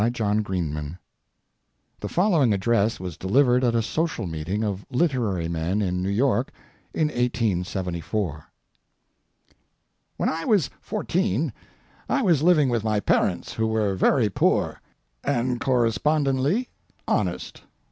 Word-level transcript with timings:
CATS 0.03 0.19
AND 0.21 0.43
CANDY 0.43 0.97
The 1.99 2.09
following 2.09 2.53
address 2.55 2.99
was 2.99 3.17
delivered 3.17 3.63
at 3.63 3.75
a 3.75 3.83
social 3.83 4.25
meeting 4.25 4.63
of 4.63 4.83
literary 4.89 5.47
men 5.47 5.79
in 5.79 6.01
New 6.01 6.09
York 6.09 6.51
in 6.91 7.09
1874: 7.09 8.45
When 10.17 10.27
I 10.27 10.43
was 10.43 10.71
fourteen 10.81 11.53
I 12.09 12.23
was 12.23 12.41
living 12.41 12.69
with 12.69 12.83
my 12.83 12.99
parents, 12.99 13.53
who 13.53 13.67
were 13.67 13.93
very 13.93 14.29
poor—and 14.31 15.59
correspondently 15.61 16.69
honest. 17.07 17.61